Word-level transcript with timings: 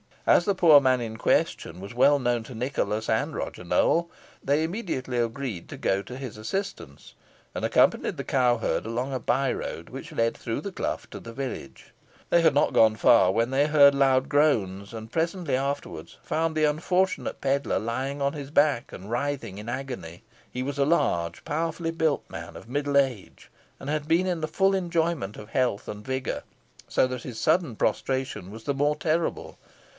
As 0.25 0.45
the 0.45 0.55
poor 0.55 0.79
man 0.79 0.99
in 1.01 1.17
question 1.17 1.79
was 1.79 1.93
well 1.93 2.17
known 2.17 2.39
both 2.41 2.47
to 2.47 2.55
Nicholas 2.55 3.07
and 3.09 3.35
Roger 3.35 3.63
Nowell, 3.63 4.09
they 4.43 4.63
immediately 4.63 5.17
agreed 5.19 5.67
to 5.69 5.77
go 5.77 6.01
to 6.01 6.17
his 6.17 6.37
assistance, 6.37 7.13
and 7.53 7.63
accompanied 7.65 8.17
the 8.17 8.23
cowherd 8.23 8.85
along 8.85 9.13
a 9.13 9.19
by 9.19 9.51
road 9.51 9.89
which 9.89 10.11
led 10.11 10.35
through 10.37 10.61
the 10.61 10.71
clough 10.71 11.01
to 11.11 11.19
the 11.19 11.33
village. 11.33 11.93
They 12.31 12.41
had 12.41 12.55
not 12.55 12.73
gone 12.73 12.95
far 12.95 13.31
when 13.31 13.51
they 13.51 13.67
heard 13.67 13.93
loud 13.93 14.27
groans, 14.29 14.93
and 14.93 15.11
presently 15.11 15.55
afterwards 15.55 16.17
found 16.23 16.55
the 16.55 16.65
unfortunate 16.65 17.41
pedlar 17.41 17.77
lying 17.79 18.21
on 18.21 18.33
his 18.33 18.49
back, 18.49 18.91
and 18.93 19.11
writhing 19.11 19.57
in 19.59 19.69
agony. 19.69 20.23
He 20.49 20.63
was 20.63 20.79
a 20.79 20.85
large, 20.85 21.43
powerfully 21.45 21.91
built 21.91 22.27
man, 22.29 22.55
of 22.55 22.69
middle 22.69 22.97
age, 22.97 23.51
and 23.79 23.89
had 23.89 24.07
been 24.07 24.25
in 24.25 24.41
the 24.41 24.47
full 24.47 24.73
enjoyment 24.73 25.37
of 25.37 25.49
health 25.49 25.87
and 25.87 26.05
vigour, 26.05 26.41
so 26.87 27.05
that 27.05 27.23
his 27.23 27.39
sudden 27.39 27.75
prostration 27.75 28.49
was 28.49 28.63
the 28.63 28.73
more 28.73 28.95
terrible. 28.95 29.59